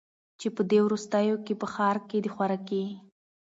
چي 0.39 0.47
په 0.55 0.61
دې 0.69 0.79
وروستیو 0.83 1.35
کي 1.45 1.53
په 1.61 1.67
ښار 1.73 1.97
کي 2.09 2.17
د 2.21 2.27
خوراکي 2.35 2.83